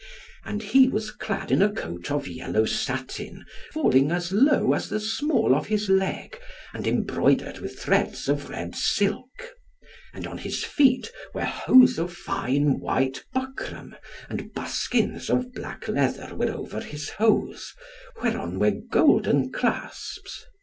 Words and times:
And 0.43 0.63
he 0.63 0.87
was 0.87 1.11
clad 1.11 1.51
in 1.51 1.61
a 1.61 1.71
coat 1.71 2.09
of 2.09 2.27
yellow 2.27 2.65
satin, 2.65 3.45
falling 3.71 4.11
as 4.11 4.31
low 4.31 4.73
as 4.73 4.89
the 4.89 4.99
small 4.99 5.53
of 5.53 5.67
his 5.67 5.89
leg, 5.89 6.39
and 6.73 6.87
embroidered 6.87 7.59
with 7.59 7.77
threads 7.77 8.27
of 8.27 8.49
red 8.49 8.75
silk. 8.75 9.53
And 10.11 10.25
on 10.25 10.39
his 10.39 10.63
feet 10.63 11.11
were 11.35 11.45
hose 11.45 11.99
of 11.99 12.11
fine 12.11 12.79
white 12.79 13.23
buckram, 13.31 13.95
and 14.27 14.51
buskins 14.55 15.29
of 15.29 15.53
black 15.53 15.87
leather 15.87 16.33
were 16.33 16.49
over 16.51 16.79
his 16.81 17.09
hose, 17.09 17.71
whereon 18.23 18.57
were 18.57 18.71
golden 18.89 19.51
clasps. 19.51 20.47